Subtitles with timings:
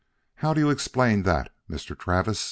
[0.37, 1.95] How do you explain that, Mr.
[1.95, 2.39] Travis?"